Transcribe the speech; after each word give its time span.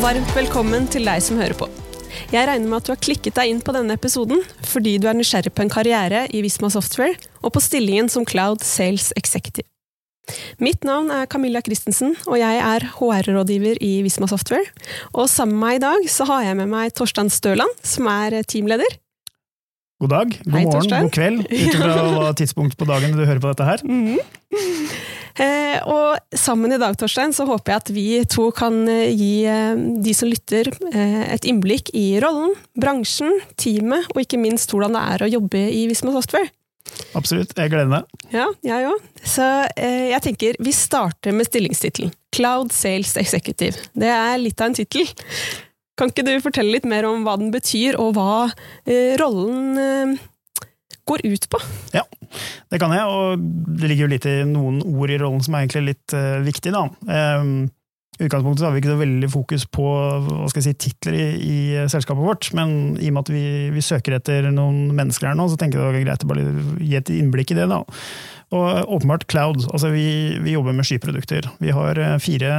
og 0.00 0.06
varmt 0.06 0.30
velkommen 0.32 0.86
til 0.88 1.04
deg 1.04 1.20
som 1.20 1.36
hører 1.36 1.52
på. 1.60 1.66
Jeg 2.32 2.46
regner 2.48 2.70
med 2.70 2.78
at 2.78 2.86
du 2.88 2.92
har 2.94 3.00
klikket 3.04 3.34
deg 3.36 3.50
inn 3.52 3.58
på 3.60 3.74
denne 3.76 3.98
episoden 3.98 4.38
fordi 4.64 4.94
du 4.96 5.04
er 5.10 5.18
nysgjerrig 5.18 5.52
på 5.52 5.60
en 5.66 5.72
karriere 5.72 6.22
i 6.32 6.40
Visma 6.40 6.70
Software 6.72 7.18
og 7.42 7.52
på 7.52 7.60
stillingen 7.60 8.08
som 8.08 8.24
Cloud 8.24 8.64
Sales 8.64 9.10
Executive. 9.20 9.68
Mitt 10.56 10.88
navn 10.88 11.12
er 11.12 11.28
Camilla 11.28 11.60
Christensen, 11.60 12.14
og 12.24 12.38
jeg 12.40 12.62
er 12.64 12.86
HR-rådgiver 12.94 13.82
i 13.84 13.92
Visma 14.06 14.30
Software. 14.30 14.64
Og 15.12 15.28
sammen 15.28 15.58
med 15.58 15.66
meg 15.66 15.76
i 15.76 15.84
dag 15.84 16.08
så 16.16 16.30
har 16.32 16.48
jeg 16.48 16.60
med 16.62 16.72
meg 16.72 16.96
Torstein 16.96 17.28
Støland, 17.28 17.76
som 17.84 18.08
er 18.08 18.40
teamleder. 18.48 18.96
God 20.00 20.14
dag, 20.14 20.32
god 20.32 20.54
Hei, 20.56 20.64
morgen, 20.64 20.78
Torstein. 20.78 21.10
god 21.10 21.16
kveld, 21.18 21.44
ut 21.44 21.76
fra 21.76 21.94
hva 22.16 22.32
tidspunkt 22.40 22.80
på 22.80 22.88
dagen 22.88 23.20
du 23.20 23.26
hører 23.26 23.42
på 23.42 23.52
dette 23.52 23.68
her. 23.68 23.84
Eh, 23.84 25.10
og 25.88 26.36
sammen 26.36 26.74
i 26.74 26.78
dag, 26.80 26.96
Torstein, 26.98 27.32
så 27.34 27.46
håper 27.48 27.72
jeg 27.72 27.82
at 27.82 27.92
vi 27.94 28.06
to 28.30 28.50
kan 28.56 28.82
eh, 28.90 29.10
gi 29.16 29.32
eh, 29.48 29.74
de 30.04 30.14
som 30.16 30.30
lytter, 30.30 30.68
eh, 30.92 31.22
et 31.34 31.46
innblikk 31.48 31.92
i 31.96 32.20
rollen, 32.22 32.54
bransjen, 32.78 33.40
teamet, 33.60 34.10
og 34.14 34.22
ikke 34.24 34.40
minst 34.40 34.72
hvordan 34.72 34.96
det 34.98 35.04
er 35.14 35.24
å 35.24 35.30
jobbe 35.38 35.62
i 35.72 35.86
Visma 35.90 36.14
Software. 36.16 36.50
Absolutt, 37.18 37.54
jeg 37.56 37.70
gleder 37.70 37.90
meg. 37.90 38.20
Ja, 38.34 38.48
jeg 38.66 38.88
òg. 38.90 39.08
Så 39.22 39.46
eh, 39.78 40.10
jeg 40.12 40.24
tenker 40.26 40.60
vi 40.62 40.74
starter 40.74 41.34
med 41.36 41.48
stillingstittelen. 41.48 42.12
Cloud 42.34 42.74
Sales 42.74 43.16
Executive. 43.20 43.88
Det 43.98 44.10
er 44.10 44.38
litt 44.40 44.60
av 44.60 44.70
en 44.70 44.78
tittel. 44.78 45.08
Kan 45.98 46.12
ikke 46.12 46.24
du 46.24 46.32
fortelle 46.40 46.72
litt 46.72 46.86
mer 46.88 47.04
om 47.08 47.26
hva 47.26 47.36
den 47.40 47.50
betyr, 47.52 47.98
og 48.00 48.14
hva 48.16 48.48
eh, 48.88 49.16
rollen 49.20 49.80
eh, 49.80 50.14
går 51.08 51.24
ut 51.26 51.48
på? 51.52 51.60
Ja, 51.96 52.04
det 52.70 52.80
kan 52.82 52.94
jeg, 52.94 53.04
og 53.06 53.44
det 53.80 53.90
ligger 53.90 54.06
jo 54.06 54.14
litt 54.14 54.28
i 54.30 54.36
noen 54.48 54.80
ord 54.84 55.12
i 55.12 55.18
rollen 55.20 55.44
som 55.44 55.56
er 55.56 55.64
egentlig 55.64 55.94
litt 55.94 56.16
uh, 56.16 56.40
viktig, 56.46 56.72
da. 56.74 56.86
Ehm, 57.10 57.54
I 58.20 58.26
utgangspunktet 58.28 58.66
har 58.66 58.74
vi 58.74 58.82
ikke 58.82 58.92
så 58.92 59.00
veldig 59.00 59.28
fokus 59.32 59.62
på 59.72 59.86
si, 60.52 60.74
titler 60.76 61.14
i, 61.16 61.28
i 61.40 61.60
selskapet 61.88 62.20
vårt, 62.20 62.50
men 62.56 62.98
i 63.00 63.08
og 63.08 63.16
med 63.16 63.22
at 63.22 63.32
vi, 63.32 63.44
vi 63.72 63.84
søker 63.84 64.18
etter 64.18 64.50
noen 64.52 64.90
mennesker 64.96 65.30
her 65.30 65.38
nå, 65.38 65.48
så 65.48 65.56
tenker 65.60 65.80
jeg 65.80 65.94
det 65.96 66.02
er 66.02 66.06
greit 66.10 66.26
å 66.26 66.28
bare 66.28 66.44
gi 66.84 66.98
et 67.00 67.12
innblikk 67.16 67.54
i 67.54 67.58
det. 67.62 67.70
da. 67.70 67.80
Og 68.50 68.92
åpenbart 68.96 69.24
cloud. 69.30 69.62
altså 69.70 69.92
Vi, 69.94 70.36
vi 70.42 70.56
jobber 70.56 70.74
med 70.74 70.84
skyprodukter. 70.84 71.46
Vi 71.62 71.72
har 71.72 71.98
eh, 72.02 72.16
fire 72.18 72.52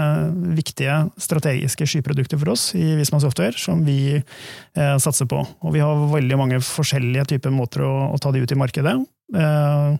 viktige 0.55 0.97
strategiske 1.19 1.85
skyprodukter 1.85 2.39
for 2.39 2.53
oss 2.53 2.69
i 2.79 2.95
Visma 2.95 3.19
Software 3.19 3.59
som 3.59 3.83
vi 3.85 4.15
eh, 4.15 4.97
satser 5.03 5.27
på. 5.27 5.43
Og 5.43 5.75
vi 5.75 5.83
har 5.83 6.07
veldig 6.13 6.39
mange 6.39 6.61
forskjellige 6.63 7.33
typer 7.35 7.51
måter 7.53 7.83
å, 7.83 7.93
å 8.15 8.21
ta 8.23 8.31
de 8.31 8.41
ut 8.41 8.55
i 8.55 8.59
markedet. 8.59 8.95
Eh, 9.31 9.93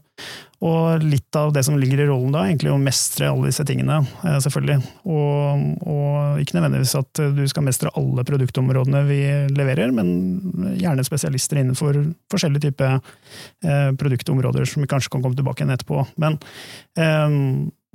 og 0.62 1.02
litt 1.02 1.34
av 1.40 1.50
det 1.56 1.64
som 1.66 1.78
ligger 1.80 2.04
i 2.04 2.06
rollen 2.06 2.36
da, 2.36 2.44
egentlig 2.46 2.70
å 2.70 2.78
mestre 2.82 3.32
alle 3.32 3.50
disse 3.50 3.66
tingene, 3.66 4.02
eh, 4.28 4.38
selvfølgelig. 4.44 4.78
Og, 5.10 5.64
og 5.90 6.42
ikke 6.44 6.60
nødvendigvis 6.60 6.94
at 7.00 7.22
du 7.38 7.42
skal 7.50 7.66
mestre 7.66 7.94
alle 7.98 8.26
produktområdene 8.28 9.04
vi 9.09 9.22
leverer, 9.58 9.94
men 9.96 10.76
gjerne 10.78 11.06
spesialister 11.08 11.62
innenfor 11.64 12.04
forskjellige 12.34 12.70
typer 12.70 13.00
eh, 13.00 13.92
produktområder 13.98 14.70
som 14.70 14.86
vi 14.86 14.92
kanskje 14.92 15.14
kan 15.16 15.26
komme 15.26 15.40
tilbake 15.40 15.64
igjen 15.64 15.74
etterpå. 15.74 16.06
Men 16.22 16.38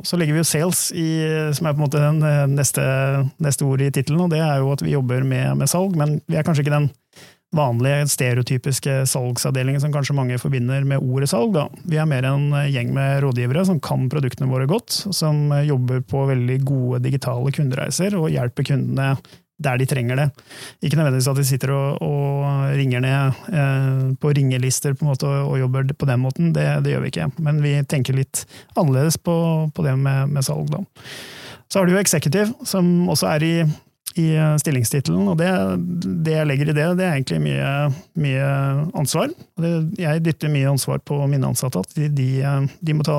så 0.04 0.18
legger 0.18 0.36
vi 0.36 0.42
jo 0.42 0.48
sales, 0.48 0.80
i, 0.92 1.08
som 1.56 1.68
er 1.68 1.72
på 1.72 1.80
en 1.80 1.84
måte 1.86 2.02
den 2.02 2.52
neste, 2.52 2.82
neste 3.40 3.64
ord 3.64 3.80
i 3.80 3.88
tittelen, 3.88 4.26
og 4.26 4.34
det 4.34 4.42
er 4.44 4.60
jo 4.60 4.74
at 4.74 4.82
vi 4.84 4.92
jobber 4.92 5.24
med, 5.24 5.54
med 5.62 5.70
salg, 5.70 5.96
men 5.96 6.18
vi 6.28 6.36
er 6.36 6.44
kanskje 6.44 6.66
ikke 6.66 6.74
den 6.74 6.90
vanlige, 7.54 8.08
stereotypiske 8.10 8.98
salgsavdelingen 9.08 9.80
som 9.80 9.92
kanskje 9.94 10.16
mange 10.16 10.38
forbinder 10.42 10.84
med 10.88 11.00
ordet 11.00 11.30
salg. 11.30 11.54
Da. 11.54 11.68
Vi 11.86 12.00
er 12.00 12.08
mer 12.10 12.26
en 12.28 12.50
gjeng 12.72 12.92
med 12.96 13.22
rådgivere 13.24 13.64
som 13.68 13.80
kan 13.80 14.08
produktene 14.12 14.50
våre 14.50 14.68
godt, 14.70 14.92
som 15.14 15.48
jobber 15.64 16.02
på 16.06 16.26
veldig 16.32 16.60
gode 16.66 17.02
digitale 17.06 17.54
kundereiser 17.54 18.18
og 18.18 18.30
hjelper 18.34 18.70
kundene 18.72 19.14
der 19.62 19.78
de 19.80 19.86
trenger 19.88 20.18
det. 20.20 20.26
Ikke 20.84 20.98
nødvendigvis 20.98 21.28
at 21.30 21.38
de 21.38 21.44
sitter 21.48 21.72
og, 21.72 22.02
og 22.04 22.74
ringer 22.76 23.00
ned 23.00 23.38
eh, 23.56 24.02
på 24.20 24.32
ringelister 24.36 24.92
på 24.92 25.06
en 25.06 25.12
måte, 25.14 25.30
og 25.30 25.56
jobber 25.60 25.88
på 25.96 26.08
den 26.10 26.20
måten, 26.20 26.52
det, 26.52 26.66
det, 26.84 26.92
gjør 26.92 27.06
vi 27.06 27.12
ikke. 27.14 27.30
Men 27.40 27.62
vi 27.64 27.78
tenker 27.88 28.16
litt 28.16 28.44
annerledes 28.76 29.16
på, 29.16 29.36
på 29.72 29.86
det 29.86 29.96
med, 29.96 30.34
med 30.36 30.44
salg. 30.44 30.68
Da. 30.74 30.82
Så 31.72 31.80
har 31.80 31.88
du 31.88 31.96
jo 31.96 32.02
Executive, 32.02 32.52
som 32.68 33.08
også 33.12 33.30
er 33.32 33.46
i 33.46 33.54
i 34.16 34.26
stillingstittelen, 34.60 35.28
og 35.28 35.36
det, 35.40 35.50
det, 36.24 36.34
jeg 36.38 36.48
legger 36.48 36.70
i 36.70 36.76
det, 36.76 36.86
det 36.98 37.04
er 37.06 37.16
egentlig 37.18 37.40
mye, 37.44 37.72
mye 38.22 38.46
ansvar. 38.96 39.34
Jeg 40.00 40.22
dytter 40.24 40.52
mye 40.52 40.70
ansvar 40.70 41.02
på 41.04 41.18
mine 41.30 41.50
ansatte, 41.50 41.82
at 41.84 41.92
de, 41.98 42.08
de, 42.16 42.28
de, 42.80 42.96
må 42.96 43.06
ta 43.06 43.18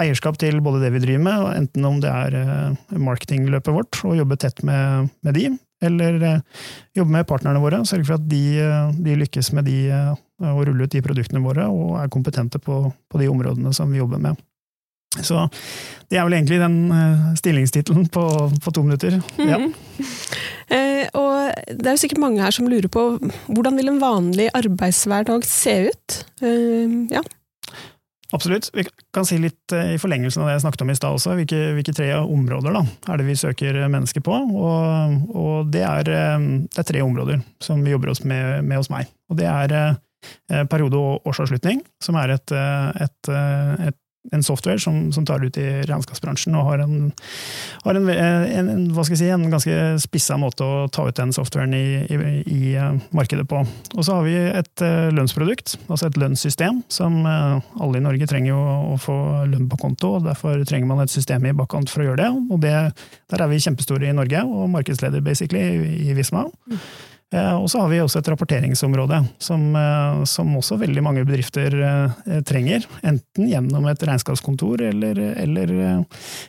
eierskap 0.00 0.40
til 0.40 0.62
både 0.64 0.80
det 0.84 0.94
vi 0.96 1.02
driver 1.04 1.26
med, 1.28 1.46
enten 1.60 1.88
om 1.88 2.00
det 2.02 2.12
er 2.12 2.38
eh, 2.40 2.96
marketingløpet 2.96 3.76
vårt, 3.76 4.00
og 4.08 4.16
jobbe 4.16 4.40
tett 4.40 4.64
med, 4.66 5.12
med 5.26 5.36
de, 5.36 5.50
eller 5.84 6.20
eh, 6.24 6.66
jobbe 6.96 7.18
med 7.18 7.28
partnerne 7.28 7.60
våre, 7.60 7.82
sørge 7.88 8.08
for 8.08 8.16
at 8.16 8.28
de, 8.30 8.44
de 8.96 9.20
lykkes 9.20 9.52
med 9.56 9.68
de, 9.68 9.80
å 10.40 10.56
rulle 10.64 10.88
ut 10.88 10.96
de 10.96 11.04
produktene 11.04 11.44
våre, 11.44 11.68
og 11.68 11.98
er 12.00 12.12
kompetente 12.12 12.60
på, 12.62 12.86
på 13.12 13.20
de 13.20 13.28
områdene 13.32 13.72
som 13.76 13.92
vi 13.92 14.00
jobber 14.00 14.22
med. 14.30 14.45
Så 15.24 15.46
det 16.10 16.18
er 16.18 16.26
vel 16.26 16.36
egentlig 16.38 16.60
den 16.62 16.76
uh, 16.92 17.30
stillingstittelen 17.38 18.06
på, 18.14 18.24
på, 18.62 18.72
to 18.74 18.84
minutter. 18.86 19.18
Ja. 19.42 19.58
Mm. 19.58 19.72
Eh, 20.66 21.04
og 21.14 21.52
det 21.78 21.86
er 21.86 21.94
jo 21.94 22.02
sikkert 22.02 22.22
mange 22.22 22.42
her 22.42 22.54
som 22.54 22.66
lurer 22.66 22.90
på 22.90 23.02
hvordan 23.46 23.76
vil 23.78 23.90
en 23.92 24.00
vanlig 24.02 24.48
arbeidshverdag 24.54 25.44
se 25.46 25.74
ut? 25.90 26.16
Eh, 26.42 26.94
ja. 27.14 27.22
Absolutt. 28.34 28.72
Vi 28.74 28.82
kan 29.14 29.26
si 29.26 29.38
litt 29.38 29.74
uh, 29.74 29.94
i 29.94 30.00
forlengelsen 30.02 30.42
av 30.42 30.50
det 30.50 30.56
jeg 30.56 30.64
snakket 30.66 30.86
om 30.86 30.94
i 30.94 30.98
stad 30.98 31.18
også. 31.18 31.36
Hvilke, 31.40 31.60
hvilke, 31.78 31.94
tre 31.94 32.08
områder 32.22 32.74
da, 32.74 32.82
er 33.10 33.22
det 33.22 33.28
vi 33.28 33.38
søker 33.38 33.82
mennesker 33.86 34.22
på? 34.26 34.40
Og, 34.46 35.20
og 35.34 35.70
det, 35.74 35.84
er, 35.86 36.06
det, 36.06 36.80
er, 36.82 36.88
tre 36.90 37.02
områder 37.06 37.42
som 37.62 37.82
vi 37.86 37.94
jobber 37.94 38.14
oss 38.14 38.22
med, 38.26 38.66
med 38.66 38.82
hos 38.82 38.90
meg. 38.94 39.10
Og 39.30 39.38
det 39.38 39.50
er 39.50 40.66
periode- 40.70 40.98
og 40.98 41.30
årsavslutning, 41.30 41.84
som 42.02 42.18
er 42.18 42.34
et, 42.34 42.50
et, 42.50 43.30
et 43.86 43.98
en 44.32 44.44
software 44.46 44.80
som, 44.82 45.12
som, 45.12 45.26
tar 45.26 45.40
det 45.40 45.50
ut 45.50 45.58
i 45.60 45.66
regnskapsbransjen 45.88 46.56
og 46.58 46.68
har, 46.70 46.84
en, 46.84 47.10
har 47.84 47.98
en, 47.98 48.10
en, 48.10 48.70
hva 48.94 49.04
skal 49.06 49.16
jeg 49.16 49.22
si, 49.22 49.30
en 49.34 49.50
ganske 49.52 49.76
spissa 50.02 50.38
måte 50.40 50.66
å 50.66 50.86
ta 50.92 51.06
ut 51.08 51.18
den 51.18 51.34
softwaren 51.34 51.74
i, 51.76 51.84
i, 52.06 52.18
i 52.52 52.74
markedet 53.16 53.46
på. 53.50 53.62
Og 53.94 54.06
så 54.06 54.18
har 54.18 54.26
vi 54.26 54.36
et 54.36 54.84
lønnsprodukt, 55.16 55.76
altså 55.88 56.10
et 56.10 56.20
lønnssystem, 56.20 56.82
som 56.92 57.18
alle 57.26 58.00
i 58.00 58.04
Norge 58.04 58.28
trenger 58.30 58.52
jo 58.52 58.60
å 58.94 59.00
få 59.00 59.16
lønn 59.50 59.68
på 59.70 59.80
konto, 59.80 60.16
og 60.18 60.28
derfor 60.28 60.62
trenger 60.68 60.90
man 60.90 61.04
et 61.04 61.12
system 61.12 61.46
i 61.46 61.54
bakkant 61.56 61.90
for 61.92 62.02
å 62.02 62.10
gjøre 62.10 62.22
det. 62.22 62.30
Og 62.50 62.62
det, 62.62 62.76
der 63.32 63.44
er 63.44 63.52
vi 63.52 63.62
kjempestore 63.62 64.08
i 64.08 64.16
Norge, 64.16 64.42
og 64.46 64.70
markedsleder 64.74 65.24
basically 65.24 65.62
i 66.06 66.16
Visma. 66.16 66.46
Mm. 66.70 66.80
Og 67.34 67.66
så 67.72 67.80
har 67.82 67.88
vi 67.90 67.98
også 67.98 68.20
et 68.22 68.28
rapporteringsområde, 68.30 69.16
som, 69.42 69.64
som 70.30 70.52
også 70.60 70.76
veldig 70.78 71.02
mange 71.02 71.24
bedrifter 71.26 71.74
trenger. 72.46 72.86
Enten 73.02 73.48
gjennom 73.50 73.88
et 73.90 74.04
regnskapskontor 74.06 74.84
eller, 74.92 75.18
eller 75.42 75.72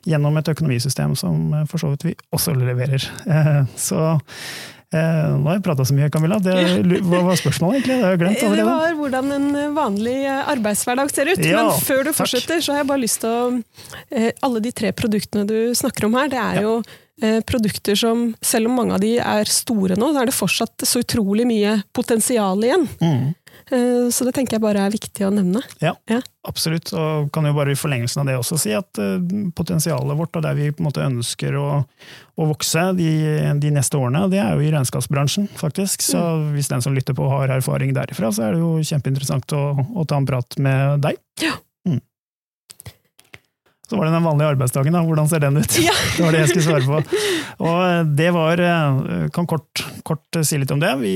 gjennom 0.06 0.38
et 0.38 0.52
økonomisystem, 0.54 1.16
som 1.18 1.50
for 1.68 1.82
så 1.82 1.90
vidt 1.96 2.06
vi 2.12 2.14
også 2.38 2.54
leverer. 2.54 3.08
Så 3.76 4.04
nå 4.94 5.02
har 5.50 5.58
jeg 5.58 5.64
prata 5.66 5.84
så 5.84 5.98
mye, 5.98 6.12
Camilla. 6.14 6.38
Det, 6.40 6.54
hva 7.10 7.24
var 7.26 7.42
spørsmålet, 7.42 7.82
egentlig? 7.82 7.98
Det 7.98 8.06
har 8.06 8.14
jeg 8.14 8.22
glemt 8.22 8.46
allerede. 8.46 8.62
Det 8.62 8.70
var 8.70 8.96
hvordan 9.02 9.34
en 9.40 9.50
vanlig 9.76 10.16
arbeidshverdag 10.54 11.12
ser 11.12 11.34
ut. 11.34 11.42
Ja, 11.44 11.66
Men 11.66 11.82
før 11.90 12.06
du 12.06 12.12
takk. 12.14 12.22
fortsetter, 12.22 12.62
så 12.64 12.78
har 12.78 12.84
jeg 12.86 12.90
bare 12.94 13.04
lyst 13.04 13.20
til 13.26 13.34
å 13.34 14.32
Alle 14.46 14.62
de 14.64 14.72
tre 14.78 14.94
produktene 14.96 15.44
du 15.50 15.58
snakker 15.76 16.06
om 16.08 16.16
her, 16.22 16.30
det 16.32 16.40
er 16.40 16.62
Ja. 16.62 16.64
jo 16.70 16.78
eh, 16.80 17.04
produkter 17.50 17.96
som, 17.98 18.28
selv 18.46 18.70
om 18.70 18.76
mange 18.78 18.94
av 18.94 19.02
de 19.02 19.16
er 19.18 19.50
store 19.50 19.96
nå, 19.98 20.12
så 20.14 20.22
er 20.22 20.30
det 20.30 20.38
fortsatt 20.38 20.86
så 20.86 21.02
utrolig 21.02 21.48
mye 21.50 21.80
potensial 21.98 22.62
igjen. 22.64 22.88
Mm. 23.02 23.34
Eh, 23.74 24.10
Så 24.14 24.24
det 24.24 24.36
tenker 24.38 24.56
jeg 24.56 24.62
bare 24.64 24.84
er 24.86 24.94
viktig 24.94 25.26
å 25.28 25.32
nevne. 25.34 25.60
Ja, 25.82 25.96
Ja. 26.08 26.22
absolutt. 26.48 26.94
Og 26.94 27.32
kan 27.34 27.44
jo 27.50 27.54
bare 27.58 27.72
i 27.74 27.76
forlengelsen 27.76 28.22
av 28.22 28.28
det 28.30 28.36
også 28.38 28.58
si 28.62 28.72
at 28.78 28.98
eh, 29.02 29.18
potensialet 29.58 30.16
vårt, 30.16 30.36
og 30.38 30.44
der 30.46 30.54
vi 30.56 30.70
på 30.72 30.80
en 30.80 30.88
måte 30.88 31.04
ønsker 31.04 31.58
å, 31.58 31.84
å 32.38 32.48
vokse 32.54 32.86
de, 32.96 33.10
de 33.60 33.72
neste 33.74 33.98
årene, 34.00 34.30
det 34.32 34.40
er 34.40 34.54
jo 34.56 34.62
i 34.64 34.72
regnskapsbransjen, 34.72 35.50
faktisk. 35.58 36.06
Så 36.06 36.22
hvis 36.54 36.70
den 36.72 36.86
som 36.86 36.96
lytter 36.96 37.18
på 37.18 37.28
har 37.34 37.50
erfaring 37.58 37.92
derifra, 37.98 38.30
så 38.32 38.46
er 38.48 38.56
det 38.56 38.62
jo 38.62 38.78
kjempeinteressant 38.80 39.52
å, 39.58 39.64
å 39.98 40.06
ta 40.08 40.22
en 40.22 40.30
prat 40.30 40.58
med 40.62 41.02
deg. 41.04 41.18
Ja. 41.44 41.58
Så 43.88 43.96
var 43.96 44.06
det 44.06 44.12
den 44.18 44.26
vanlige 44.26 44.50
arbeidsdagen, 44.52 44.96
da. 44.98 45.02
Hvordan 45.08 45.30
ser 45.32 45.40
den 45.40 45.58
ut? 45.62 45.78
Ja. 45.80 45.94
Det 46.18 46.26
var 46.26 46.36
det 46.36 46.42
jeg 46.42 46.50
skulle 46.52 46.66
svare 46.66 46.84
på. 46.84 47.22
Og 47.68 48.10
det 48.18 48.28
var 48.36 48.62
eh, 48.62 49.28
Kan 49.34 49.48
kort, 49.48 49.84
kort 50.08 50.40
si 50.44 50.60
litt 50.60 50.72
om 50.76 50.82
det. 50.82 50.92
Vi, 51.00 51.14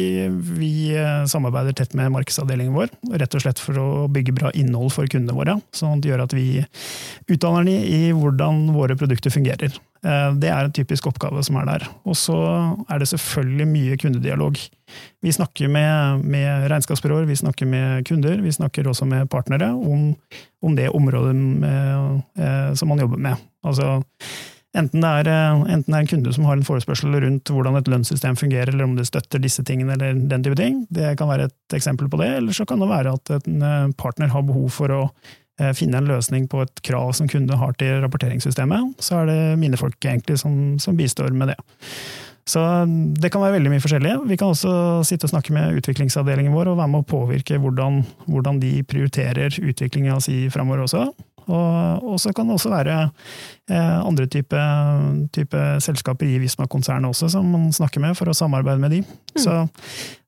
vi 0.55 0.71
eh, 0.95 1.25
samarbeider 1.27 1.75
tett 1.75 1.95
med 1.97 2.13
markedsavdelingen 2.15 2.75
vår, 2.77 2.93
rett 3.19 3.35
og 3.35 3.43
slett 3.43 3.59
for 3.59 3.79
å 3.81 3.87
bygge 4.13 4.35
bra 4.37 4.53
innhold 4.55 4.93
for 4.95 5.09
kundene 5.11 5.35
våre. 5.35 5.57
Sånn 5.75 5.97
at 5.97 6.05
det 6.05 6.13
gjør 6.13 6.25
at 6.27 6.35
vi 6.37 6.47
utdanner 7.27 7.67
dem 7.67 7.87
i 7.91 8.03
hvordan 8.15 8.69
våre 8.77 8.95
produkter 8.99 9.33
fungerer. 9.33 9.75
Eh, 10.05 10.33
Det 10.41 10.49
er 10.49 10.65
en 10.65 10.73
typisk 10.73 11.07
oppgave 11.07 11.43
som 11.45 11.57
er 11.61 11.65
der. 11.65 11.87
Og 12.05 12.15
så 12.17 12.37
er 12.89 12.99
det 12.99 13.09
selvfølgelig 13.11 13.67
mye 13.67 13.97
kundedialog. 13.97 14.57
Vi 15.21 15.31
snakker 15.31 15.69
med, 15.69 16.25
med 16.25 16.69
regnskapsbyråer, 16.71 17.27
vi 17.29 17.35
snakker 17.35 17.65
med 17.69 18.05
kunder, 18.07 18.41
vi 18.41 18.51
snakker 18.51 18.87
også 18.87 19.05
med 19.07 19.29
partnere 19.29 19.71
om, 19.71 20.15
om 20.61 20.75
det 20.75 20.89
området 20.89 21.35
med, 21.35 22.23
eh, 22.37 22.73
som 22.73 22.89
man 22.89 22.99
jobber 22.99 23.17
med. 23.17 23.37
Altså, 23.63 24.01
Enten 24.71 25.03
det, 25.03 25.09
er, 25.09 25.27
eh, 25.27 25.63
enten 25.73 25.91
det 25.91 25.97
er 25.97 26.03
en 26.05 26.07
kunde 26.07 26.31
som 26.31 26.45
har 26.47 26.55
en 26.55 26.63
forespørsel 26.63 27.17
rundt 27.19 27.49
hvordan 27.51 27.75
et 27.75 27.89
lønnssystem 27.91 28.37
fungerer, 28.39 28.71
eller 28.71 28.87
om 28.87 28.95
det 28.95 29.09
støtter 29.09 29.41
disse 29.43 29.65
tingene, 29.67 29.97
eller 29.97 30.15
den 30.31 30.45
type 30.45 30.55
ting. 30.55 30.85
Det 30.87 31.17
kan 31.19 31.27
være 31.27 31.49
et 31.49 31.75
eksempel 31.75 32.07
på 32.07 32.21
det. 32.21 32.29
Eller 32.37 32.55
så 32.55 32.63
kan 32.65 32.79
det 32.79 32.87
være 32.87 33.11
at 33.17 33.33
en 33.35 33.61
eh, 33.67 33.91
partner 33.99 34.31
har 34.31 34.47
behov 34.47 34.69
for 34.71 34.95
å 34.95 35.01
finne 35.77 35.99
en 36.01 36.09
løsning 36.09 36.47
på 36.51 36.63
et 36.65 36.83
krav 36.85 37.13
som 37.17 37.29
kunde 37.31 37.57
har 37.57 37.77
til 37.79 38.01
rapporteringssystemet. 38.03 38.97
Så 39.03 39.21
er 39.21 39.31
det 39.31 39.39
mine 39.61 39.79
folk 39.79 39.97
egentlig 40.01 40.39
som, 40.41 40.77
som 40.81 40.97
bistår 40.97 41.33
med 41.35 41.53
det. 41.53 41.59
Så 42.51 42.61
det 43.21 43.29
kan 43.31 43.43
være 43.43 43.59
veldig 43.59 43.71
mye 43.71 43.83
forskjellig. 43.83 44.15
Vi 44.27 44.37
kan 44.39 44.51
også 44.51 44.71
sitte 45.07 45.27
og 45.27 45.33
snakke 45.33 45.53
med 45.55 45.77
utviklingsavdelingen 45.79 46.55
vår 46.55 46.71
og 46.71 46.79
være 46.79 46.91
med 46.91 47.03
å 47.03 47.09
påvirke 47.11 47.59
hvordan, 47.61 48.01
hvordan 48.25 48.59
de 48.63 48.79
prioriterer 48.87 49.59
utviklinga 49.61 50.17
si 50.23 50.47
framover 50.53 50.83
også. 50.87 51.05
Og, 51.51 52.15
så 52.21 52.31
kan 52.35 52.47
det 52.47 52.55
også 52.55 52.71
være 52.71 52.95
eh, 53.69 53.99
andre 54.05 54.27
type, 54.29 54.61
type, 55.33 55.61
selskaper 55.83 56.29
i 56.29 56.39
Visma-konsernet 56.41 57.09
også 57.09 57.31
som 57.33 57.47
man 57.49 57.71
snakker 57.75 58.03
med 58.03 58.15
for 58.19 58.29
å 58.29 58.35
samarbeide 58.37 58.81
med 58.81 58.93
de. 58.93 59.01
Mm. 59.01 59.41
Så 59.41 59.55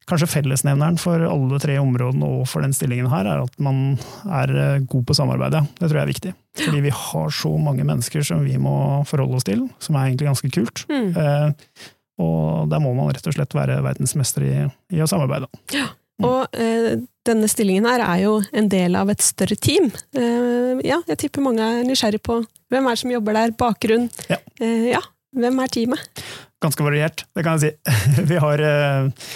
kanskje 0.10 0.30
fellesnevneren 0.32 1.00
for 1.02 1.24
alle 1.28 1.60
tre 1.64 1.78
områdene 1.82 2.30
og 2.40 2.46
for 2.50 2.66
den 2.66 2.76
stillingen 2.76 3.10
her, 3.12 3.28
er 3.30 3.44
at 3.46 3.58
man 3.64 3.98
er 4.28 4.54
eh, 4.54 4.86
god 4.90 5.08
på 5.10 5.18
samarbeidet. 5.18 5.64
Det 5.80 5.88
tror 5.88 6.00
jeg 6.00 6.04
er 6.04 6.14
viktig. 6.14 6.36
Fordi 6.60 6.84
vi 6.86 6.94
har 6.94 7.34
så 7.34 7.56
mange 7.58 7.88
mennesker 7.88 8.26
som 8.28 8.44
vi 8.46 8.60
må 8.62 8.76
forholde 9.10 9.40
oss 9.40 9.48
til, 9.48 9.66
som 9.84 9.98
er 9.98 10.12
egentlig 10.12 10.30
ganske 10.30 10.54
kult. 10.54 10.86
Mm. 10.92 11.10
Eh, 11.18 11.90
og 12.24 12.70
der 12.70 12.82
må 12.84 12.94
man 12.98 13.10
rett 13.16 13.28
og 13.28 13.36
slett 13.36 13.56
være 13.58 13.82
verdensmester 13.86 14.46
i, 14.46 14.56
i 14.94 15.02
å 15.02 15.10
samarbeide. 15.10 15.50
Ja. 15.74 15.90
Og 16.24 16.56
eh, 16.56 16.94
denne 17.26 17.50
stillingen 17.50 17.88
her 17.90 18.04
er 18.06 18.20
jo 18.22 18.36
en 18.54 18.70
del 18.72 18.98
av 19.00 19.10
et 19.12 19.24
større 19.24 19.58
team. 19.58 19.90
Eh, 20.16 20.84
ja, 20.86 21.00
jeg 21.10 21.20
tipper 21.24 21.46
mange 21.46 21.66
er 21.66 21.88
nysgjerrig 21.88 22.22
på 22.24 22.42
hvem 22.74 22.88
er 22.88 22.96
det 22.96 23.02
som 23.04 23.14
jobber 23.14 23.38
der, 23.38 23.56
bakgrunn. 23.58 24.08
Ja. 24.30 24.40
Eh, 24.62 24.92
ja. 24.94 25.02
hvem 25.36 25.60
er 25.64 25.74
teamet? 25.74 26.24
Ganske 26.64 26.86
variert, 26.86 27.26
det 27.36 27.44
kan 27.46 27.58
jeg 27.60 27.74
si. 27.74 27.98
vi 28.32 28.40
har 28.40 28.64
eh, 28.64 29.28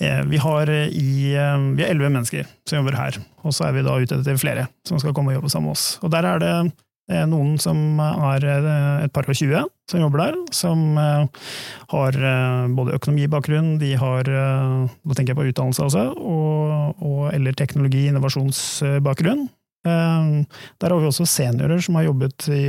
vi 0.00 0.40
har 0.42 0.72
eh, 0.72 0.90
er 1.36 1.86
elleve 1.88 2.10
mennesker 2.12 2.48
som 2.68 2.80
jobber 2.80 2.98
her, 2.98 3.20
og 3.44 3.54
så 3.56 3.68
er 3.68 3.76
vi 3.76 3.84
da 3.86 3.96
ute 3.96 4.18
etter 4.20 4.40
flere 4.40 4.66
som 4.88 5.00
skal 5.00 5.14
komme 5.16 5.32
og 5.32 5.40
jobbe 5.40 5.52
sammen 5.52 5.70
med 5.70 5.78
oss. 5.78 5.86
Og 6.04 6.12
der 6.12 6.28
er 6.28 6.42
det 6.42 6.56
noen 7.30 7.52
som 7.62 8.00
er 8.02 8.42
et 9.04 9.12
par 9.14 9.28
og 9.30 9.36
tjue 9.38 9.60
som 9.86 10.00
jobber 10.02 10.24
der, 10.24 10.38
som 10.50 10.96
eh, 10.98 11.44
har 11.92 12.16
eh, 12.18 12.64
både 12.74 12.96
økonomibakgrunn, 12.98 13.76
de 13.78 13.92
har 14.00 14.26
da 14.26 15.14
tenker 15.14 15.30
jeg 15.32 15.38
på 15.38 15.46
utdannelse 15.52 15.86
også, 15.86 16.08
og, 16.18 16.98
og, 16.98 17.20
eller 17.30 17.54
teknologi- 17.54 18.08
innovasjonsbakgrunn. 18.10 19.46
Eh, 19.86 20.32
der 20.82 20.92
har 20.92 20.98
vi 20.98 21.10
også 21.12 21.28
seniorer 21.30 21.78
som 21.84 22.00
har 22.00 22.08
jobbet 22.08 22.48
i 22.50 22.66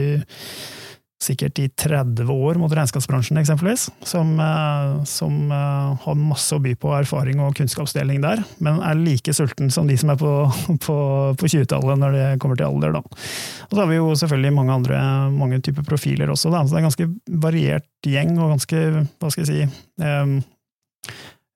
sikkert 1.23 1.59
i 1.59 1.65
30 1.69 2.29
år 2.29 2.59
mot 2.61 2.73
regnskapsbransjen, 2.73 3.39
eksempelvis, 3.41 3.87
som, 4.05 4.35
eh, 4.39 5.03
som 5.09 5.49
uh, 5.49 5.95
har 6.03 6.19
masse 6.19 6.53
å 6.53 6.61
by 6.61 6.75
på 6.77 6.91
erfaring 6.93 7.41
og 7.41 7.55
kunnskapsdeling 7.57 8.21
der, 8.21 8.43
men 8.63 8.77
er 8.85 8.99
like 8.99 9.33
sulten 9.33 9.71
som 9.73 9.89
de 9.89 9.97
som 9.97 10.13
er 10.13 10.19
på, 10.21 10.33
på, 10.85 10.97
på 11.39 11.49
20-tallet 11.49 12.03
når 12.03 12.17
det 12.17 12.27
kommer 12.43 12.59
til 12.59 12.69
alder. 12.69 12.99
Da. 12.99 13.01
Og 13.67 13.73
så 13.73 13.81
har 13.81 13.89
vi 13.89 13.97
jo 13.97 14.11
selvfølgelig 14.21 14.53
mange 14.59 14.77
andre 14.77 14.99
mange 15.33 15.61
typer 15.65 15.85
profiler 15.87 16.29
også, 16.33 16.53
da. 16.53 16.61
så 16.63 16.75
det 16.75 16.79
er 16.79 16.85
en 16.85 16.91
ganske 16.91 17.09
variert 17.47 17.89
gjeng 18.05 18.37
og 18.37 18.53
ganske, 18.53 18.83
hva 19.17 19.33
skal 19.33 19.45
jeg 19.45 19.49
si 19.49 20.05
um, 20.05 20.37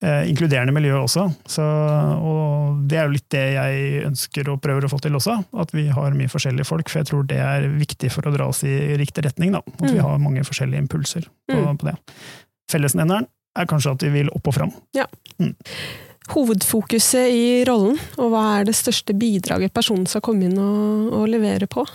Eh, 0.02 0.30
inkluderende 0.30 0.74
miljø 0.74 0.96
også. 0.98 1.28
Så, 1.46 1.62
og 1.62 2.80
det 2.90 2.98
er 2.98 3.06
jo 3.06 3.14
litt 3.14 3.28
det 3.30 3.44
jeg 3.54 4.06
ønsker 4.08 4.48
og 4.50 4.62
prøver 4.64 4.88
å 4.88 4.90
få 4.90 4.98
til 5.04 5.18
også. 5.20 5.36
At 5.62 5.74
vi 5.78 5.84
har 5.94 6.16
mye 6.18 6.32
forskjellige 6.32 6.66
folk, 6.66 6.90
for 6.90 7.04
jeg 7.04 7.10
tror 7.12 7.28
det 7.30 7.38
er 7.38 7.68
viktig 7.76 8.10
for 8.14 8.26
å 8.26 8.34
dra 8.34 8.48
oss 8.50 8.64
i 8.66 8.74
riktig 8.98 9.28
retning. 9.28 9.54
Da. 9.54 9.62
At 9.62 9.86
mm. 9.86 9.92
vi 9.94 10.02
har 10.02 10.24
mange 10.24 10.46
forskjellige 10.48 10.82
impulser 10.88 11.28
på, 11.30 11.60
mm. 11.60 11.78
på 11.84 11.92
det. 11.92 11.96
Fellesnevneren 12.74 13.30
er 13.62 13.70
kanskje 13.70 13.94
at 13.94 14.08
vi 14.08 14.14
vil 14.16 14.34
opp 14.34 14.50
og 14.50 14.58
fram. 14.58 14.74
Ja. 14.98 15.06
Mm. 15.38 15.54
Hovedfokuset 16.32 17.30
i 17.36 17.46
rollen, 17.68 18.00
og 18.18 18.34
hva 18.34 18.46
er 18.58 18.70
det 18.72 18.78
største 18.80 19.14
bidraget 19.18 19.74
personen 19.76 20.10
skal 20.10 20.24
komme 20.26 20.50
inn 20.50 20.58
og, 20.58 21.12
og 21.20 21.30
levere 21.30 21.70
på? 21.70 21.86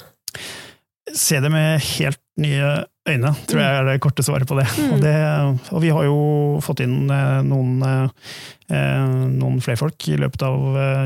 Se 1.11 1.41
det 1.43 1.51
med 1.51 1.83
helt 1.97 2.23
nye 2.43 2.85
øyne, 3.07 3.33
tror 3.49 3.63
jeg 3.63 3.79
er 3.79 3.87
det 3.89 4.01
korte 4.05 4.25
svaret 4.27 4.49
på 4.49 4.59
det. 4.59 4.67
Mm. 4.77 4.93
Og, 4.93 5.01
det 5.03 5.15
og, 5.73 5.81
vi 5.85 5.93
har 5.95 6.07
jo 6.07 6.19
fått 6.65 6.83
inn 6.85 7.11
eh, 7.13 7.39
noen, 7.47 7.85
eh, 7.87 9.15
noen 9.31 9.61
flere 9.65 9.81
folk 9.81 10.09
i 10.11 10.19
løpet 10.21 10.45
av 10.47 10.59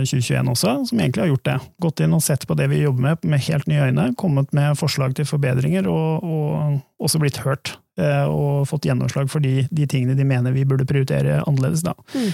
2021 0.06 0.38
eh, 0.38 0.50
også, 0.54 0.74
som 0.90 1.02
egentlig 1.02 1.24
har 1.24 1.32
gjort 1.32 1.46
det. 1.50 1.58
Gått 1.86 2.04
inn 2.04 2.16
og 2.16 2.24
sett 2.24 2.46
på 2.48 2.56
det 2.58 2.70
vi 2.72 2.82
jobber 2.84 3.10
med 3.10 3.28
med 3.30 3.44
helt 3.48 3.68
nye 3.70 3.90
øyne, 3.90 4.10
kommet 4.20 4.52
med 4.56 4.78
forslag 4.80 5.14
til 5.18 5.28
forbedringer, 5.28 5.88
og, 5.90 6.24
og 6.24 7.06
også 7.06 7.22
blitt 7.22 7.42
hørt. 7.44 7.76
Og 8.00 8.62
fått 8.64 8.86
gjennomslag 8.88 9.26
for 9.28 9.44
de, 9.44 9.66
de, 9.68 9.84
tingene 9.84 10.14
de 10.16 10.24
mener 10.24 10.54
vi 10.54 10.62
burde 10.64 10.86
prioritere 10.88 11.42
annerledes. 11.42 11.82
Mm. 12.14 12.30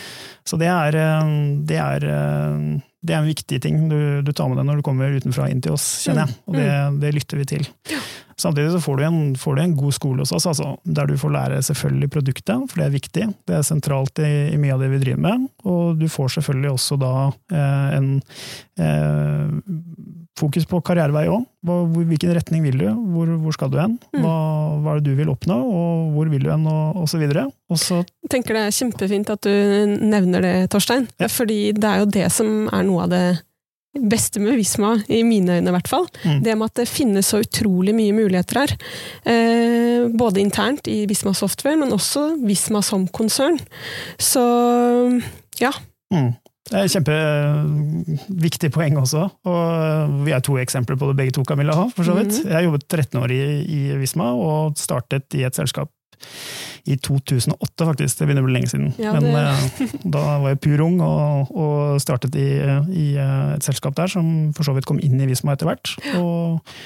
Så 0.47 0.59
det 0.61 0.69
er, 0.71 0.99
det 1.67 1.81
er 1.83 2.07
det 3.07 3.15
er 3.15 3.23
en 3.23 3.29
viktig 3.31 3.59
ting 3.63 3.89
du, 3.91 3.99
du, 4.23 4.33
tar 4.35 4.51
med 4.51 4.61
deg 4.61 4.69
når 4.69 4.81
du 4.81 4.87
kommer 4.87 5.15
utenfra 5.15 5.49
inn 5.51 5.63
til 5.65 5.75
oss, 5.77 5.87
kjenner 6.05 6.27
jeg. 6.27 6.37
Mm. 6.37 6.47
Og 6.47 6.59
det, 6.59 6.69
mm. 6.71 7.01
det 7.03 7.13
lytter 7.17 7.41
vi 7.41 7.49
til. 7.55 7.67
Samtidig 8.41 8.75
så 8.75 8.81
får 8.85 8.97
du, 8.97 9.03
en, 9.07 9.21
får 9.41 9.57
du, 9.57 9.63
en, 9.63 9.77
god 9.77 9.95
skole 9.97 10.21
hos 10.21 10.33
oss, 10.37 10.47
altså, 10.51 10.75
der 10.85 11.09
du 11.09 11.17
får 11.17 11.33
lære 11.33 11.63
selvfølgelig 11.65 12.11
produktet, 12.13 12.67
for 12.69 12.81
det 12.81 12.87
er 12.87 12.93
viktig. 12.93 13.29
Det 13.49 13.57
er 13.57 13.65
sentralt 13.65 14.21
i, 14.21 14.33
i 14.53 14.59
mye 14.61 14.75
av 14.75 14.85
det 14.85 14.91
vi 14.93 15.01
driver 15.01 15.23
med. 15.25 15.47
Og 15.65 15.97
du 15.97 16.05
får 16.13 16.35
selvfølgelig 16.37 16.75
også 16.75 16.99
da 17.01 17.13
eh, 17.57 17.97
en 17.97 18.11
eh, 18.77 19.55
fokus 20.37 20.69
på 20.69 20.83
karrierevei 20.85 21.25
òg. 21.33 21.47
Hvilken 21.67 22.37
retning 22.37 22.67
vil 22.67 22.77
du? 22.83 22.87
Hvor, 23.15 23.33
hvor 23.41 23.57
skal 23.57 23.73
du 23.73 23.81
hen? 23.81 23.97
Mm. 24.13 24.21
Hva, 24.21 24.37
hva, 24.85 24.93
er 24.93 25.01
det 25.01 25.09
du 25.09 25.19
vil 25.19 25.33
oppnå, 25.33 25.57
og 25.57 26.13
hvor 26.15 26.31
vil 26.31 26.45
du 26.45 26.53
hen, 26.53 26.69
og 26.69 27.01
osv. 27.07 27.25
Jeg 27.25 28.31
tenker 28.33 28.59
det 28.61 28.67
er 28.67 28.77
kjempefint 28.77 29.33
at 29.33 29.49
du 29.49 29.97
nevner 29.97 30.45
det, 30.45 30.55
Torstein. 30.77 31.09
Ja. 31.23 31.33
Fordi 31.33 31.73
det 31.73 31.89
er 31.89 32.05
jo 32.05 32.13
det 32.21 32.29
som 32.37 32.69
er 32.69 32.85
noe 32.85 33.09
av 33.09 33.17
det 33.17 33.25
beste 34.01 34.43
med 34.43 34.57
Visma, 34.59 34.95
i 35.09 35.23
mine 35.27 35.59
øyne 35.59 35.73
i 35.73 35.77
hvert 35.77 35.91
fall. 35.91 36.07
Mm. 36.25 36.41
Det 36.45 36.57
med 36.57 36.71
at 36.71 36.81
det 36.83 36.89
finnes 36.91 37.33
så 37.33 37.43
utrolig 37.45 37.95
mye 37.97 38.15
muligheter 38.17 38.63
her. 38.63 38.75
Eh, 39.27 40.09
både 40.17 40.43
internt 40.43 40.89
i 40.91 41.05
Visma 41.11 41.35
Software, 41.37 41.79
men 41.81 41.95
også 41.97 42.29
Visma 42.47 42.83
som 42.85 43.07
konsern. 43.09 43.61
Så 44.19 44.43
ja. 45.63 45.73
Mm. 46.13 46.35
Det 46.67 46.75
er 46.75 46.89
et 46.89 46.95
kjempeviktig 46.97 48.73
poeng 48.75 48.97
også. 48.99 49.29
og 49.47 50.17
Vi 50.27 50.33
er 50.35 50.43
to 50.43 50.57
eksempler 50.59 50.99
på 50.99 51.13
det 51.13 51.19
begge 51.21 51.37
to, 51.37 51.45
Camilla. 51.47 51.77
for 51.95 52.03
så 52.03 52.17
vidt. 52.17 52.41
Mm. 52.43 52.49
Jeg 52.49 52.57
har 52.57 52.65
jobbet 52.67 52.89
13 52.89 53.21
år 53.23 53.35
i, 53.35 53.43
i 53.63 53.83
Visma 54.01 54.33
og 54.35 54.75
startet 54.81 55.39
i 55.39 55.45
et 55.47 55.55
selskap 55.55 55.93
i 56.87 56.97
2008, 57.03 57.87
faktisk. 57.89 58.19
Det 58.19 58.29
begynner 58.29 58.45
å 58.45 58.49
bli 58.49 58.57
lenge 58.59 58.71
siden. 58.71 58.93
Ja, 59.03 59.15
Men 59.17 59.33
uh, 59.35 59.87
da 60.17 60.25
var 60.43 60.53
jeg 60.53 60.63
pur 60.67 60.85
ung 60.87 61.01
og, 61.05 61.51
og 61.51 62.03
startet 62.03 62.37
i, 62.39 62.47
i, 62.93 63.09
eh, 63.19 63.49
et 63.57 63.67
selskap 63.67 63.97
der 63.99 64.11
som 64.13 64.53
for 64.57 64.69
så 64.69 64.77
vidt 64.77 64.87
kom 64.89 65.01
inn 65.03 65.19
i 65.21 65.27
Visma 65.29 65.57
etter 65.57 65.71
hvert. 65.71 65.97
Og, 66.21 66.77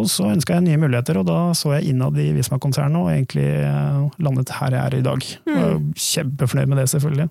og 0.00 0.08
så 0.08 0.30
ønska 0.30 0.56
jeg 0.56 0.68
nye 0.68 0.80
muligheter, 0.80 1.20
og 1.20 1.28
da 1.28 1.38
så 1.58 1.74
jeg 1.76 1.92
innad 1.92 2.16
i 2.20 2.30
Visma-konsernet 2.36 3.00
og 3.00 3.12
egentlig 3.12 3.48
uh, 3.60 4.08
landet 4.22 4.54
her 4.60 4.76
jeg 4.76 4.82
er 4.86 4.98
i 5.00 5.04
dag. 5.10 5.28
Mm. 5.50 5.92
Kjempefornøyd 6.08 6.72
med 6.72 6.80
det, 6.80 6.88
selvfølgelig. 6.94 7.28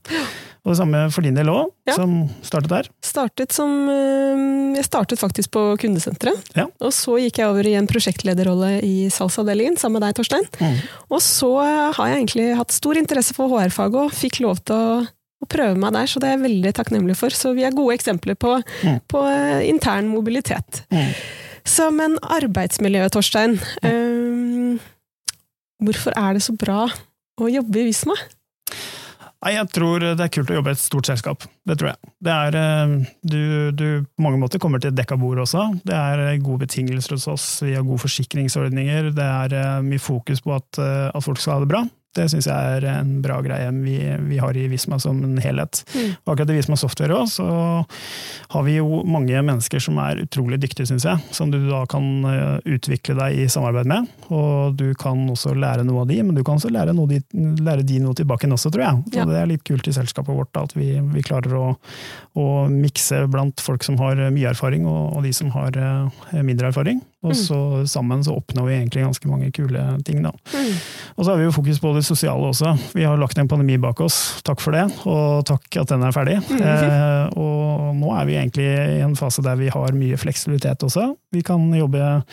Og 0.66 0.74
det 0.74 0.80
samme 0.82 1.02
for 1.14 1.26
din 1.26 1.38
del 1.38 1.50
òg, 1.52 1.70
ja. 1.88 1.96
som 1.96 2.16
startet 2.46 2.72
der? 2.72 2.90
Startet 3.06 3.54
som 3.56 3.72
Jeg 3.90 4.86
startet 4.86 5.20
faktisk 5.22 5.52
på 5.56 5.64
kundesenteret. 5.82 6.50
Ja. 6.58 6.68
Og 6.84 6.92
så 6.96 7.18
gikk 7.24 7.40
jeg 7.42 7.50
over 7.50 7.68
i 7.68 7.76
en 7.80 7.88
prosjektlederrolle 7.90 8.74
i 8.86 9.10
salgsavdelingen 9.14 9.80
sammen 9.80 10.00
med 10.00 10.08
deg, 10.08 10.18
Torstein. 10.20 10.46
Mm. 10.60 10.78
Og 11.10 11.24
så 11.24 11.50
har 11.60 12.12
jeg 12.12 12.20
egentlig 12.20 12.50
hatt 12.60 12.76
stor 12.76 13.00
interesse 13.00 13.36
for 13.38 13.52
HR-faget 13.52 14.02
og 14.04 14.16
fikk 14.16 14.42
lov 14.46 14.62
til 14.68 14.78
å, 14.78 15.02
å, 15.08 15.50
prøve 15.50 15.80
meg 15.82 15.96
der, 15.96 16.12
så 16.12 16.22
det 16.22 16.30
er 16.30 16.38
jeg 16.38 16.46
veldig 16.46 16.74
takknemlig 16.78 17.18
for. 17.20 17.36
Så 17.36 17.54
vi 17.58 17.66
er 17.68 17.76
gode 17.76 17.98
eksempler 17.98 18.38
på, 18.40 18.58
mm. 18.60 19.00
på 19.10 19.24
eh, 19.32 19.68
intern 19.72 20.12
mobilitet. 20.14 20.84
Mm. 20.94 21.14
Så, 21.68 21.90
men 21.94 22.18
arbeidsmiljøet, 22.24 23.14
Torstein. 23.16 23.58
Um, 23.84 24.80
hvorfor 25.84 26.16
er 26.18 26.38
det 26.38 26.44
så 26.46 26.56
bra 26.58 26.86
å 27.40 27.50
jobbe 27.52 27.82
i 27.82 27.90
Visma? 27.90 28.16
Nei, 29.40 29.54
Jeg 29.56 29.70
tror 29.72 30.04
det 30.04 30.20
er 30.20 30.32
kult 30.36 30.50
å 30.52 30.58
jobbe 30.58 30.74
i 30.74 30.76
et 30.76 30.82
stort 30.82 31.08
selskap. 31.08 31.46
Det 31.64 31.78
tror 31.80 31.94
jeg. 31.94 32.12
Det 32.28 32.34
er, 32.34 32.58
eh, 32.60 32.96
du, 33.24 33.42
du 33.72 33.86
på 34.04 34.26
mange 34.26 34.40
måter 34.42 34.60
kommer 34.60 34.84
til 34.84 34.92
et 34.92 34.98
dekka 34.98 35.16
bord 35.20 35.40
også. 35.46 35.70
Det 35.88 35.96
er 35.96 36.24
eh, 36.26 36.42
gode 36.44 36.66
betingelser 36.66 37.16
hos 37.16 37.28
oss, 37.32 37.46
vi 37.64 37.78
har 37.78 37.88
gode 37.88 38.04
forsikringsordninger. 38.04 39.14
Det 39.16 39.30
er 39.30 39.56
eh, 39.56 39.80
mye 39.86 40.04
fokus 40.04 40.44
på 40.44 40.58
at, 40.58 40.82
at 40.84 41.24
folk 41.24 41.40
skal 41.40 41.56
ha 41.56 41.64
det 41.64 41.72
bra. 41.72 41.86
Det 42.18 42.26
syns 42.32 42.48
jeg 42.50 42.78
er 42.80 42.86
en 42.90 43.20
bra 43.22 43.38
greie 43.46 43.70
vi, 43.76 43.98
vi, 44.26 44.40
har 44.42 44.58
i 44.58 44.66
Visma 44.72 44.98
som 45.02 45.20
en 45.24 45.38
helhet. 45.44 45.84
Mm. 45.94 46.16
Og 46.24 46.32
akkurat 46.34 46.54
i 46.54 46.56
Visma 46.58 46.78
Software 46.80 47.20
også, 47.22 47.46
så 47.46 48.56
har 48.56 48.66
vi 48.66 48.80
jo 48.80 49.04
mange 49.06 49.38
mennesker 49.46 49.84
som 49.84 50.00
er 50.02 50.24
utrolig 50.24 50.58
dyktige, 50.64 50.88
syns 50.90 51.06
jeg. 51.06 51.22
Som 51.36 51.54
du 51.54 51.60
da 51.68 51.84
kan 51.90 52.08
eh, 52.26 52.74
utvikle 52.78 53.14
deg 53.20 53.44
i 53.44 53.46
samarbeid 53.52 53.92
med. 53.92 54.10
Og 54.34 54.74
du 54.80 54.88
kan 54.98 55.22
også 55.30 55.54
lære 55.54 55.86
noe 55.86 56.02
av 56.04 56.10
de, 56.10 56.18
men 56.26 56.38
du 56.38 56.42
kan 56.46 56.58
også 56.58 56.74
lære, 56.74 56.98
de, 57.14 57.22
lære 57.62 57.86
de 57.86 58.02
noe 58.02 58.18
tilbake 58.18 58.50
også, 58.50 58.74
tror 58.74 58.88
jeg. 58.88 59.04
Ja. 59.20 59.28
Det 59.30 59.38
er 59.38 59.54
litt 59.54 59.68
kult 59.68 59.88
i 59.88 59.94
selskapet 59.96 60.34
vårt 60.34 60.52
da, 60.58 60.66
at 60.66 60.74
vi, 60.78 60.96
vi 61.14 61.26
klarer 61.26 61.54
å, 61.60 61.68
å, 62.34 62.50
mikse 62.74 63.22
blant 63.30 63.62
folk 63.62 63.86
som 63.86 64.00
har 64.02 64.18
mye 64.34 64.50
erfaring, 64.50 64.90
og, 64.90 65.20
og 65.20 65.30
de 65.30 65.36
som 65.36 65.54
har 65.54 65.78
uh, 65.78 66.42
mindre 66.42 66.74
erfaring. 66.74 67.04
Og 67.20 67.34
Mm. 67.36 67.86
sammen 67.86 68.24
så 68.24 68.32
oppnår 68.32 68.66
vi 68.66 68.76
egentlig 68.78 69.04
ganske 69.04 69.28
mange 69.28 69.52
kule 69.52 69.82
ting, 70.08 70.22
da. 70.24 70.32
Mm. 70.54 70.76
Og 71.18 71.26
så 71.26 71.32
har 71.32 71.38
vi 71.38 71.44
jo 71.44 71.52
fokus 71.52 71.80
på 71.84 71.94
det 71.94 72.06
sosiale 72.06 72.48
også. 72.48 72.78
Vi 72.96 73.04
har 73.04 73.18
lagt 73.18 73.38
en 73.38 73.48
pandemi 73.48 73.76
bak 73.78 74.00
oss, 74.00 74.42
takk 74.42 74.62
for 74.64 74.72
det, 74.72 74.86
og 75.06 75.44
takk 75.46 75.82
at 75.82 75.90
den 75.92 76.04
er 76.04 76.16
ferdig. 76.16 76.38
Mm. 76.48 76.62
eh, 76.70 77.26
og 77.36 77.96
nå 78.00 78.14
er 78.16 78.26
vi 78.30 78.38
egentlig 78.40 78.70
i 78.70 79.02
en 79.04 79.18
fase 79.20 79.44
der 79.44 79.60
vi 79.60 79.68
har 79.68 79.92
mye 79.92 80.16
fleksibilitet 80.18 80.80
også. 80.88 81.10
Vi 81.36 81.44
kan 81.44 81.68
jobbe 81.76 82.24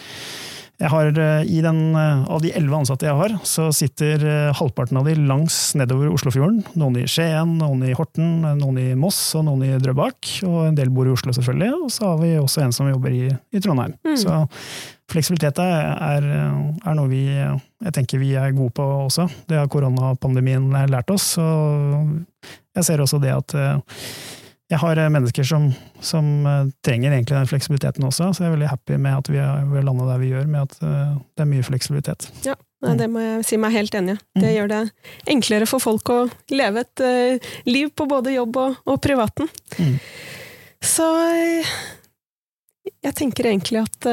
har, 0.84 1.18
eh, 1.18 1.42
i 1.42 1.60
den, 1.60 1.96
eh, 1.96 2.24
Av 2.28 2.42
de 2.42 2.52
elleve 2.52 2.76
ansatte 2.76 3.06
jeg 3.06 3.16
har, 3.16 3.38
så 3.44 3.72
sitter 3.72 4.20
eh, 4.26 4.52
halvparten 4.52 4.98
av 4.98 5.06
de 5.06 5.14
langs 5.14 5.74
nedover 5.74 6.12
Oslofjorden. 6.12 6.64
Noen 6.76 6.98
i 7.00 7.06
Skien, 7.08 7.56
noen 7.58 7.82
i 7.82 7.94
Horten, 7.96 8.42
noen 8.58 8.78
i 8.78 8.94
Moss 8.94 9.34
og 9.34 9.46
noen 9.46 9.64
i 9.64 9.78
Drøbak. 9.80 10.44
Og 10.44 10.68
en 10.68 10.76
del 10.76 10.90
bor 10.90 11.08
i 11.08 11.14
Oslo, 11.14 11.32
selvfølgelig. 11.32 11.72
Og 11.86 11.90
så 11.90 12.10
har 12.10 12.20
vi 12.20 12.34
også 12.36 12.62
en 12.62 12.76
som 12.76 12.90
jobber 12.90 13.16
i, 13.16 13.30
i 13.30 13.62
Trondheim. 13.64 13.96
Mm. 14.04 14.16
Så 14.20 14.46
fleksibilitet 15.08 15.62
er, 15.64 16.26
er, 16.26 16.94
noe 16.94 17.08
vi 17.08 17.24
jeg 17.30 17.92
tenker 17.94 18.20
vi 18.20 18.34
er 18.36 18.52
gode 18.56 18.74
på 18.76 18.84
også. 19.06 19.28
Det 19.48 19.56
har 19.56 19.68
koronapandemien 19.72 20.68
lært 20.90 21.12
oss. 21.14 21.36
Og 21.40 22.18
jeg 22.76 22.84
ser 22.84 23.00
også 23.00 23.22
det 23.22 23.32
at 23.32 23.56
jeg 24.72 24.80
har 24.82 24.98
eh, 24.98 25.10
mennesker 25.14 25.46
som, 25.46 25.68
som 26.02 26.26
eh, 26.46 26.70
trenger 26.86 27.12
egentlig 27.14 27.36
den 27.36 27.46
fleksibiliteten 27.50 28.06
også, 28.08 28.32
så 28.34 28.42
jeg 28.42 28.48
er 28.50 28.54
veldig 28.56 28.70
happy 28.72 28.96
med 28.98 29.18
at 29.20 29.28
vi 29.30 29.38
har, 29.38 29.62
landa 29.86 30.08
der 30.08 30.18
vi 30.22 30.30
gjør, 30.32 30.48
med 30.50 30.64
at 30.66 30.78
eh, 30.82 31.12
det 31.36 31.44
er 31.44 31.50
mye 31.52 31.66
fleksibilitet. 31.66 32.26
Ja, 32.46 32.56
det 32.98 33.06
må 33.10 33.22
jeg 33.22 33.44
si 33.46 33.58
meg 33.62 33.76
helt 33.76 33.94
enig 33.98 34.16
i. 34.16 34.18
Det 34.40 34.48
Mm. 34.50 34.54
gjør 34.56 34.68
det 34.72 34.80
enklere 35.32 35.66
for 35.70 35.82
folk 35.82 36.10
å 36.12 36.18
leve 36.52 36.82
et 36.84 37.02
liv 37.66 37.88
på 37.96 38.06
både 38.10 38.34
jobb 38.34 38.58
og, 38.62 38.76
og 38.86 39.00
privaten. 39.02 39.48
Mm. 39.78 39.96
Så 40.84 41.06
jeg 43.02 43.14
tenker 43.16 43.48
egentlig 43.48 43.80
at 43.80 44.10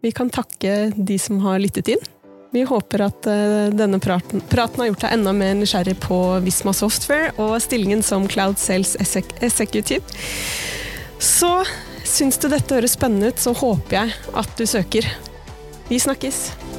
vi 0.00 0.10
kan 0.16 0.30
takke 0.32 0.90
de 0.96 1.18
som 1.20 1.42
har 1.44 1.60
lyttet 1.60 1.92
inn. 1.92 2.02
Vi 2.50 2.64
håper 2.66 3.04
at 3.06 3.26
eh, 3.30 3.68
denne 3.70 4.00
praten, 4.02 4.42
praten 4.50 4.82
har 4.82 4.90
gjort 4.90 5.04
deg 5.04 5.14
enda 5.14 5.34
mer 5.36 5.54
nysgjerrig 5.58 5.94
på 6.02 6.18
Visma 6.42 6.74
Software 6.74 7.30
og 7.38 7.54
stillingen 7.62 8.02
som 8.02 8.26
Cloud 8.30 8.58
Sales 8.58 8.96
Executive. 8.98 10.02
Så 11.22 11.52
syns 12.02 12.40
du 12.42 12.48
dette 12.50 12.74
høres 12.74 12.96
spennende 12.98 13.30
ut, 13.30 13.38
så 13.38 13.54
håper 13.54 14.00
jeg 14.00 14.18
at 14.42 14.58
du 14.58 14.66
søker. 14.66 15.06
Vi 15.90 16.02
snakkes! 16.02 16.69